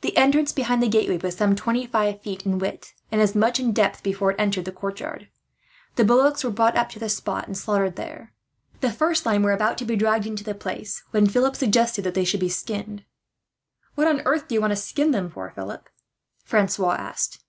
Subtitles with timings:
[0.00, 3.60] The entrance behind the gateway was some twenty five feet in width, and as much
[3.60, 5.28] in depth, before it entered the courtyard.
[5.94, 8.32] The bullocks were brought up to the spot, and slaughtered there.
[8.80, 12.24] The first line were about to be dragged into place, when Philip suggested that they
[12.24, 13.04] should be skinned.
[13.94, 15.88] "What on earth do you want to skin them for, Philip?"
[16.42, 17.44] Francois asked.